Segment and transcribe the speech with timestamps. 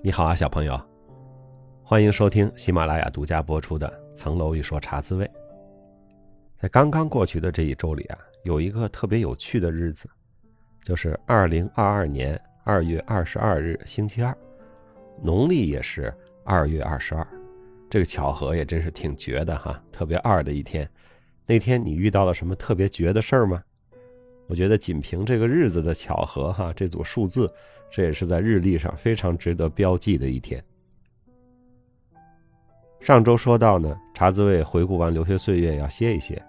[0.00, 0.80] 你好啊，小朋友，
[1.82, 5.26] 欢迎收听喜马拉雅独家播出的《层楼一说茶滋味》。
[6.56, 10.08] 在刚刚过去的这一周里啊，有一个特别有趣的日子，
[10.82, 14.34] 就是二零二二年二月二十二日星期二，
[15.22, 16.12] 农历也是
[16.44, 17.26] 二月二十二。
[17.90, 20.88] 这个巧合也真是挺绝的哈，特别二的一天。
[21.46, 23.62] 那天你遇到了什么特别绝的事儿吗？
[24.46, 27.50] 我觉得仅凭这个日子的巧合哈，这组数字。
[27.90, 30.62] 这也是在日历上非常值得标记的一天。
[33.00, 36.42] 上周说到呢，茶滋味回顾完留学岁月要歇一歇，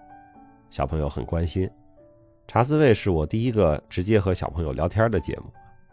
[0.68, 1.66] 小朋友很关心。
[2.46, 5.44] 茶滋味是我第一个直接和小朋友聊天的节目。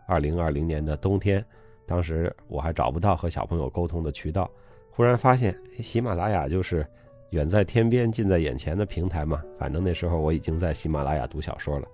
[0.06, 1.46] 二零二零年的冬天，
[1.88, 4.52] 当时我还找不到和小朋友沟通的渠道，
[4.92, 6.86] 忽然发现喜马拉雅就是
[7.30, 9.42] 远在天边近在眼前的平台嘛。
[9.58, 11.88] 反正那时候我已经在喜马拉雅读小说了，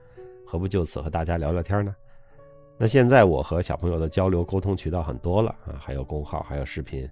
[0.45, 1.95] 何不就此和大家聊聊天呢？
[2.75, 7.07] 那现在我和小朋友的交流沟通渠道很多了啊，还有公号，还有视频，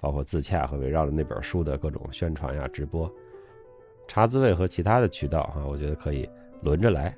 [0.00, 3.08] 包括自洽和围绕着那本书的各种宣传呀、直播、
[4.08, 6.28] 茶滋味和其他的渠道哈，我觉得可以
[6.62, 7.14] 轮着来。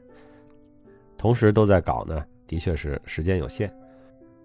[1.16, 3.74] 同时都在搞呢，的确是时间有限。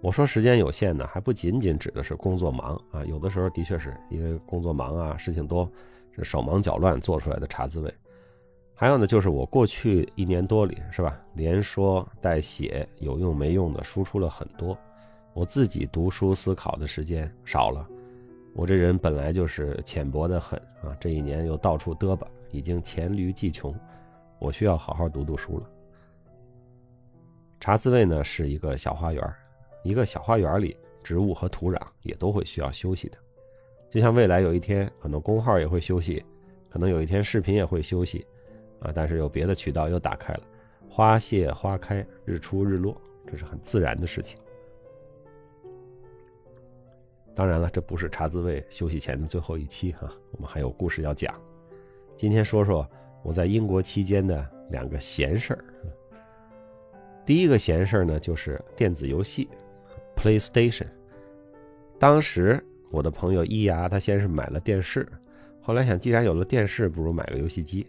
[0.02, 5.72] 我说时间有限呢，还不仅仅指的是工作忙啊，有的时候的确是因为工作忙啊，事情多，
[6.12, 7.94] 是手忙脚乱做出来的茶滋味。
[8.74, 11.20] 还有呢，就是我过去一年多里，是吧？
[11.36, 14.76] 连说带写，有用没用的输出了很多。
[15.34, 17.88] 我自己读书思考的时间少了。
[18.54, 23.74] 我这人本来就是浅薄的很啊，这一年又到处嘚吧，已经黔驴技穷。
[24.40, 25.70] 我需要好好读读书了。
[27.60, 29.24] 茶滋味呢是一个小花园，
[29.84, 33.18] 一个小花园里，植物和土壤也都会需要休息的。
[33.90, 36.24] 就像未来有一天，可能工号也会休息，
[36.70, 38.26] 可能有一天视频也会休息。
[38.80, 40.42] 啊，但是有别的渠道又打开了，
[40.90, 44.40] 花谢花开，日出日落，这是很自然的事情。
[47.36, 51.40] 当然了，这不是茶滋味休息前的最后一期哈，我们还有故事要讲。
[52.16, 52.90] 今天说说
[53.22, 55.64] 我在英国期间的两个闲事儿。
[57.24, 59.48] 第一个闲事儿呢，就是电子游戏
[60.22, 60.88] ，PlayStation。
[61.98, 65.08] 当时我的朋友伊牙他先是买了电视，
[65.62, 67.86] 后来想，既然有了电视，不如买个游戏机。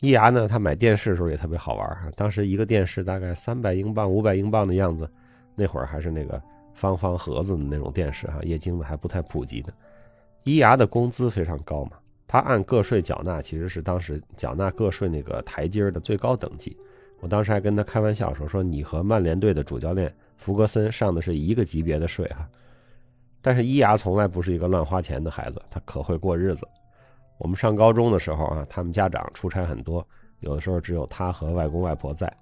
[0.00, 2.10] 伊牙呢，他买电视的时候也特别好玩哈。
[2.16, 5.08] 当时一个电视大概三百英镑、五百英镑的样子，
[5.54, 6.42] 那会儿还是那个
[6.74, 9.68] 方方盒子的那种电视哈，液晶的还不太普及呢。
[10.42, 11.92] 伊牙的工资非常高嘛，
[12.26, 16.76] 他按个税缴纳，其实是当时缴纳个税那个台阶的最高等级。
[17.20, 22.48] 我当时还跟他开玩笑说：“说你和曼联队的主教练弗格森上的是一个级别的税哈。”
[23.44, 26.66] 但是伊牙从来不是一个乱花钱的孩子，他可会过日子。
[27.38, 30.06] 我们上高中的时候啊，他们家长出差很多，
[30.38, 32.32] 有的时候只有他和外公外婆在。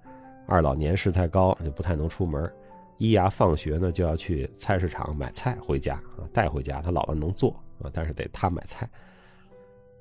[0.47, 2.51] 二老年事太高，就不太能出门。
[2.99, 6.81] 伊牙放学呢，就要去菜市场买菜回家啊，带回家。
[6.83, 8.87] 他姥姥能做啊，但是得他买菜。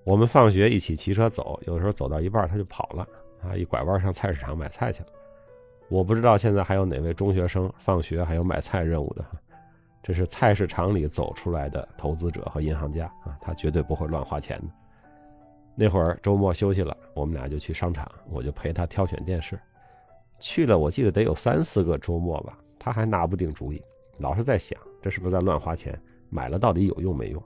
[0.04, 3.08] 我们放学一起骑车走，有的时候走到一半他就跑了
[3.42, 5.08] 啊，一拐弯上菜市场买菜去了。
[5.90, 9.24] 我不知道现在还有哪位中学生放学还有买菜任务的。
[10.00, 14.68] 这是菜市场里走出来的投资者和银行家啊，他绝对不会乱花钱的。
[15.74, 19.58] 那会儿周末休息了，我们俩就去商场，我就陪他挑选电视。
[20.38, 23.82] 去了，我记得得有三四个周末吧，他还拿不定主意，
[24.18, 27.42] 老是在想这是不是在乱花钱，买了到底有用没用。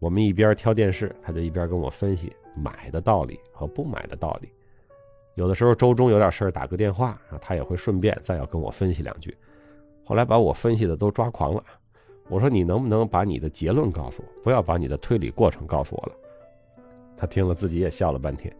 [0.00, 4.50] 我们一边挑电视，他就一边跟我分析买的道理和不买的道理。
[5.34, 9.36] 有的时候周中有点事儿打个电话啊，他也会顺便再要跟我分析两句。
[10.04, 11.62] 后来把我分析的都抓狂了，
[12.28, 16.12] 我说你能不能把你的结论告诉我，不要把你的推理过程告诉我了。
[17.16, 18.54] 他听了自己也笑了半天。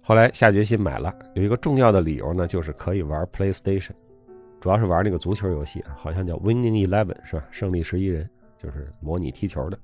[0.00, 3.92] 后来下决心买了，有一个重要的理由呢，就是可以玩 PlayStation，
[4.60, 7.46] 主要是玩那个足球游戏啊，好像叫 Winning Eleven 是吧？
[7.50, 9.78] 胜利十一人，就是模拟踢球的。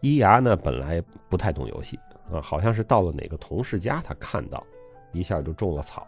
[0.00, 1.98] 伊牙呢本来不太懂游戏
[2.32, 4.64] 啊，好像是到了哪个同事家，他看到，
[5.12, 6.06] 一下就种了草。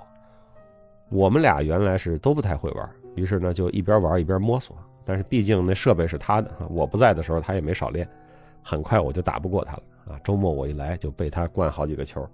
[1.09, 4.77] 我们俩原来是都不太会玩，于是呢就一边玩一边摸索。
[5.05, 8.09] 但是毕竟那设备是他的，我不在的时候他也没少练。
[8.63, 10.21] 很快我就打不过他了啊！
[10.23, 12.25] 周末我一来就被他灌好几个球。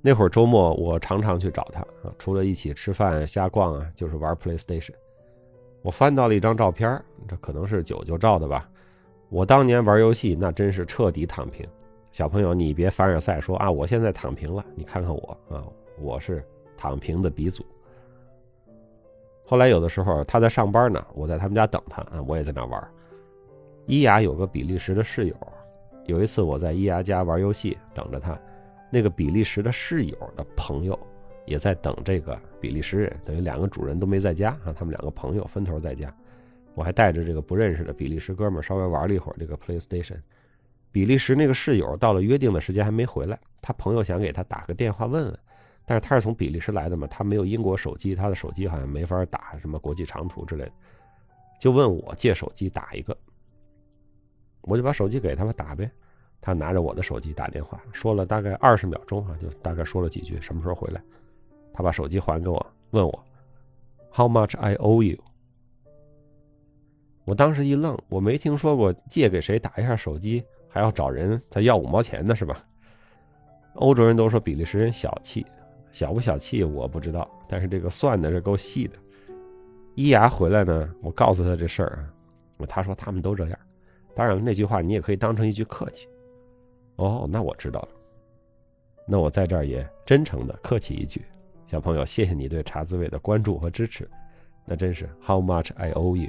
[0.00, 4.94] 那会儿周末我常常去找他啊，除了一起吃饭瞎逛啊，就是玩 PlayStation。
[5.82, 8.68] 我翻到了一张照片，这可能是九九照的吧。
[9.28, 11.68] 我当年玩游戏那真是彻底躺平。
[12.16, 15.62] 小朋友，你别凡尔赛说啊，我现在躺平了，你看看我啊，
[15.98, 16.42] 我是
[16.74, 17.62] 躺平的鼻祖。
[19.44, 22.90] 后来有的时候他在上班呢，我在他们家等他啊，我也在那玩。
[23.84, 25.36] 伊雅有个比利时的室友，
[26.06, 28.40] 有一次我在伊雅家玩游戏，等着他，
[28.90, 30.98] 那个比利时的室友的朋友
[31.44, 36.10] 也在等这个比利时人，等于两个主人都没在家啊，他们两个朋友分头在家。
[36.74, 40.16] 我还带着这个不认识的比利时哥们稍微玩了一会儿这个 PlayStation。
[40.96, 45.38] 比利时那个室友到了约定的时间还没回来，他朋友想给他打个电话问问。
[45.84, 50.72] 但是他是从比利时来的嘛，他没有英国手机，他的手机好像没法打什么国际长途之类的，
[51.60, 53.14] 就问我借手机打一个，
[54.62, 55.90] 我就把手机给他们打呗。
[56.40, 61.02] 他拿着我的手机打电话，说了大概二十秒钟啊，就大概说了几句，什么时候回来？
[61.74, 63.24] 他把手机还给我，问我
[64.10, 65.18] How much I owe you？
[67.26, 70.42] 我当时一愣，我没听说过借给谁打一下手机
[70.76, 72.62] 还要找人他要五毛钱的是吧？
[73.76, 75.46] 欧洲人都说比利时人小气。
[75.90, 78.94] 小不小气我不知道，但是这个算的是够细的。
[79.94, 82.06] 伊牙回来呢，我告诉他这事儿
[82.58, 83.58] 啊，他说他们都这样。
[84.14, 86.06] 当然，那句话你也可以当成一句客气。
[86.96, 87.88] 哦，那我知道了。
[89.06, 91.24] 那我在这儿也真诚的客气一句，
[91.66, 94.06] 小朋友，谢谢你对茶滋味的关注和支持，
[94.66, 96.28] 那真是 How much I owe you。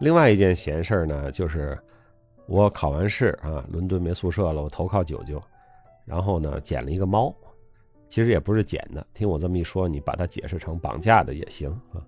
[0.00, 1.78] 另外一件闲事呢，就是
[2.46, 5.42] 我考完试啊，伦敦没宿舍了，我投靠九九。
[6.04, 7.34] 然后呢，捡了一个猫，
[8.08, 9.06] 其实也不是捡的。
[9.14, 12.04] 听我这么一说，你把它解释成绑架的也行啊。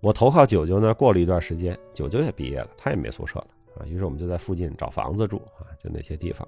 [0.00, 3.48] 我投靠九九呢，过了一段时间，九九也毕业了，他也没宿舍了
[3.78, 3.86] 啊。
[3.86, 6.46] 于是我们就在附近找房子住啊，就那些地方，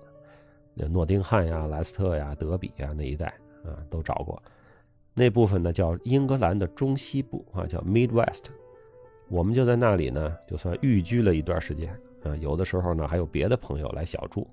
[0.75, 3.27] 诺丁汉呀、莱斯特呀、德比呀那一带
[3.65, 4.41] 啊都找过。
[5.12, 8.44] 那部分呢叫英格兰的中西部啊，叫 Midwest。
[9.31, 11.88] 我们就在那里呢，就算寓居了一段时间
[12.25, 12.35] 啊。
[12.41, 14.47] 有的时候呢，还有别的朋友来小住。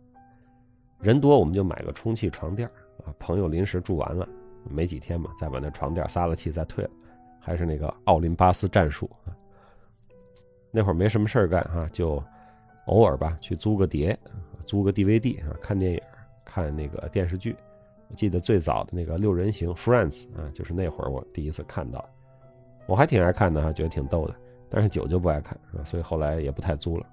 [1.00, 2.70] 人多我们就买个充气床垫
[3.04, 4.28] 啊，朋友临时住完了，
[4.70, 6.92] 没几天嘛，再把那床垫撒了气再退了，
[7.40, 9.34] 还是那个奥林巴斯战术啊。
[10.70, 12.24] 那会儿没什么事儿干哈，就
[12.86, 14.18] 偶尔吧去租个碟，
[14.66, 16.02] 租个 DVD 啊，看电影，
[16.46, 17.56] 看那个电视剧。
[18.10, 22.08] 我记得最早的那个六人行 Friends 啊，就是那会儿我第一次看到，
[22.86, 24.36] 我还挺爱看的哈，觉得挺逗的。
[24.70, 27.06] 但是九就不爱看，所以后来也不太租了。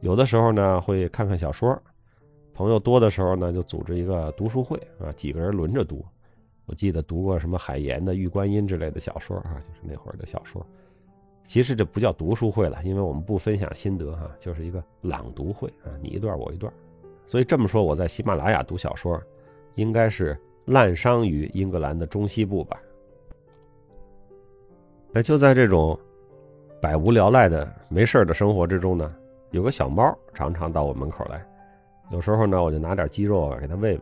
[0.00, 1.80] 有的时候呢会看看小说。
[2.52, 6.04] 朋友多的时候呢，就组织一个读书会啊，几个人轮着读。
[6.66, 10.64] 我记得读过什么海岩的《玉观音》之类的小说啊，就是那会儿的小说。
[11.42, 16.72] 其实这不叫读书会了，因为我们不分享心得哈，就是一个朗读会啊，你一段我一段。
[17.26, 19.20] 所以这么说，我在喜马拉雅读小说，
[19.74, 22.80] 应该是滥觞于英格兰的中西部吧。
[25.10, 25.98] 那就在这种
[26.84, 29.10] 百无聊赖的没事的生活之中呢，
[29.52, 31.42] 有个小猫常常到我门口来。
[32.10, 34.00] 有时候呢，我就拿点鸡肉啊给它喂喂。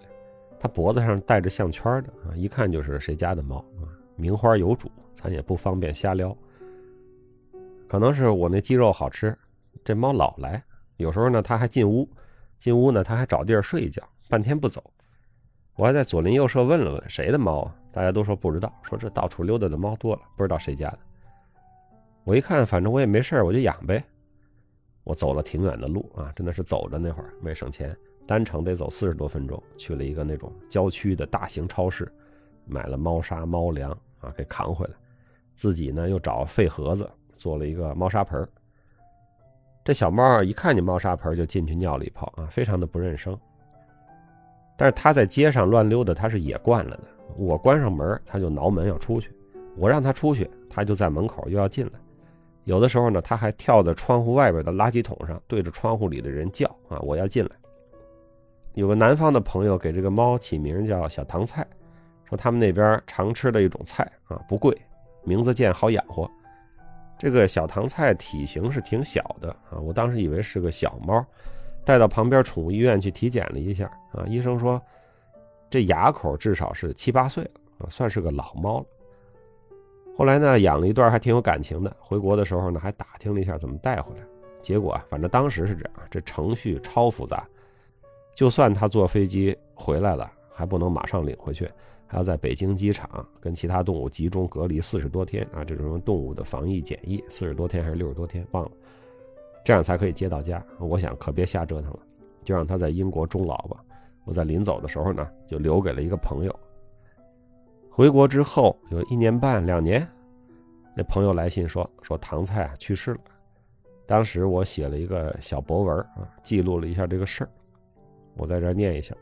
[0.58, 3.86] 它脖子上带着项圈的啊，一看就是谁家的猫啊，
[4.16, 6.36] 名花有主，咱也不方便瞎撩。
[7.88, 9.38] 可能是我那鸡肉好吃，
[9.84, 10.60] 这猫老来。
[10.96, 12.08] 有时候呢，它还进屋，
[12.58, 14.82] 进屋呢，它还找地儿睡一觉，半天不走。
[15.76, 20.98] 我还在左邻右舍问了问谁的猫啊，大家都说不知道，说这到处溜达的猫多了，不知道谁家的。
[22.24, 24.02] 我一看，反正我也没事我就养呗。
[25.04, 27.96] 我走了挺远的路啊，真的是走着那会儿为省钱，
[28.26, 32.10] 单程得走四十多分钟，去了一个那种郊区的大型超市，
[32.64, 33.90] 买了猫砂、猫粮
[34.20, 34.92] 啊，给扛回来，
[35.56, 38.48] 自己呢又找废盒子做了一个猫砂盆
[39.84, 43.36] 这小猫一看见猫砂盆就进去尿了一泡啊，非常的不认生。
[44.76, 47.04] 但是它在街上乱溜达，它是野惯了的。
[47.36, 49.28] 我关上门，它就挠门要出去；
[49.76, 51.92] 我让它出去，它就在门口又要进来。
[52.64, 56.98] 有的时候呢，他还跳在窗户外边的垃圾桶上，对着窗户里的人叫啊！
[57.00, 57.50] 我要进来。
[58.74, 61.66] 有个南方的朋友给这个猫起名叫小糖菜，
[62.24, 64.76] 说他们那边常吃的一种菜啊，不贵，
[65.24, 66.30] 名字见，好养活。
[67.18, 71.24] 这个小糖菜体型是挺小的啊，我当时以为是个小猫，
[71.84, 74.80] 带到旁边宠物医院去体检了一下啊，医生说
[75.68, 78.86] 这牙口至少是七八岁了啊，算是个老猫了。
[80.16, 81.96] 后来呢，养了一段还挺有感情的。
[81.98, 84.22] 回国的时候呢，还打听了一下怎么带回来。
[84.60, 87.46] 结果啊，反正当时是这样，这程序超复杂。
[88.34, 91.68] 就算他坐飞机回来了，还不能马上领回去，
[92.06, 95.64] 还要在北京机场跟其他动物集中隔离四十多天啊！
[95.64, 98.70] 这种动物的防疫检疫，四十多天还是六十多天，忘了，
[99.64, 100.64] 这样才可以接到家。
[100.78, 101.98] 我想可别瞎折腾了，
[102.44, 103.82] 就让他在英国终老吧。
[104.24, 106.60] 我在临走的时候呢，就留给了一个朋友。
[107.94, 110.08] 回国之后有一年半两年，
[110.96, 113.20] 那朋友来信说说唐菜啊去世了。
[114.06, 117.50] 当时我写了一个小博文啊，记录了一下这个事儿。
[118.34, 119.14] 我在这念一下，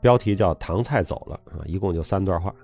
[0.00, 2.54] 标题叫“唐菜走了”啊，一共就三段话。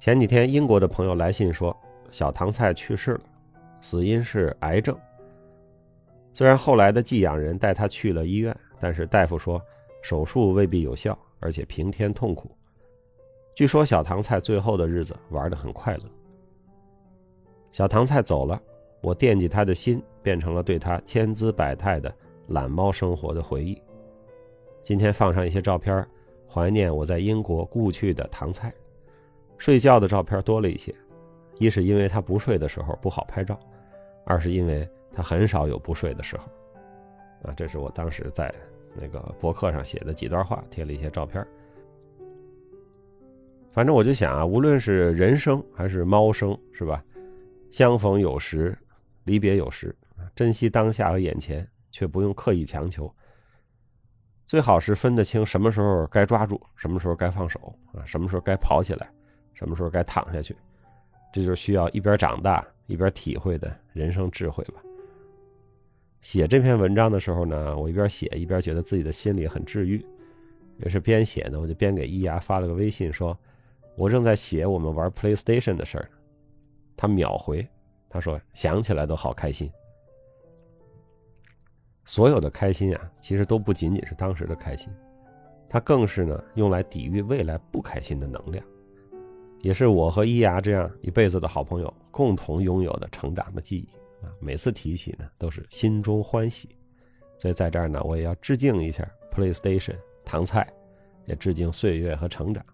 [0.00, 1.74] 前几天英国的朋友来信说，
[2.10, 3.20] 小唐菜去世了，
[3.80, 4.98] 死因是癌症。
[6.32, 9.62] 虽然后来的寄养人带他去了医院，但是大夫说
[10.02, 12.50] 手术未必有效，而且平添痛苦。
[13.54, 16.02] 据说小唐菜最后的日子玩得很快乐。
[17.70, 18.60] 小唐菜走了，
[19.00, 22.14] 我惦记他的心变成了对他千姿百态的
[22.48, 23.80] 懒猫生活的回忆。
[24.82, 26.06] 今天放上一些照片，
[26.48, 28.72] 怀念我在英国故去的唐菜。
[29.56, 30.94] 睡觉的照片多了一些，
[31.58, 33.58] 一是因为他不睡的时候不好拍照，
[34.24, 36.44] 二是因为他很少有不睡的时候。
[37.44, 38.52] 啊，这是我当时在
[38.94, 41.46] 那个博客上写的几段话，贴了一些照片。
[43.70, 47.04] 反正我就想啊，无论是人生还是猫生，是吧？
[47.70, 48.76] 相逢有时，
[49.24, 49.94] 离别有时，
[50.34, 53.12] 珍惜当下和眼前，却不用刻意强求。
[54.46, 59.10] 最好是分得清什么时候该抓住，什么时候该放手啊，什么时候该跑起来。
[59.54, 60.54] 什么时候该躺下去？
[61.32, 64.83] 这就是需要一边长大一边体会的人生智慧吧。
[66.24, 70.02] 写这篇文章的时候呢，我一边写一边觉得自己的心里很治愈。
[70.78, 73.38] 也是边写呢，我就边给伊牙发了个微信，说
[73.94, 76.10] 我正在写我们玩 PlayStation 的事儿。
[76.96, 77.68] 他秒回，
[78.08, 79.70] 他说想起来都好开心。
[82.06, 84.90] 所有的开心啊，其实都不仅仅是当时的开心，
[85.68, 88.64] 它更是呢用来抵御未来不开心的能量。
[89.60, 93.86] 也是我和伊牙这样一辈子的好朋友共同拥有的成长的记忆
[94.24, 94.32] 啊！
[94.40, 96.68] 每次提起呢，都是心中欢喜。
[97.38, 100.66] 所以在这儿呢，我也要致敬一下 PlayStation 唐菜，
[101.26, 102.64] 也致敬岁月和成长，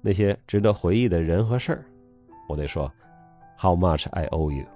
[0.00, 1.84] 那些值得回忆的人和事儿。
[2.48, 2.90] 我得说
[3.58, 4.66] ，How much I owe you？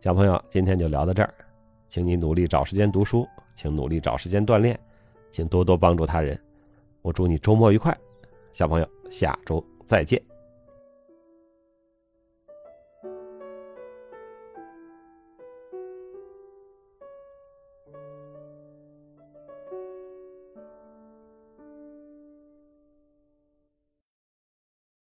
[0.00, 1.32] 小朋友，今天就聊到这儿，
[1.88, 4.78] 请你努力找时间读书，请努力找时间锻炼，
[5.30, 6.38] 请多多帮助他人。
[7.00, 7.96] 我祝你周末愉快。
[8.52, 10.33] 小朋友，下周再见。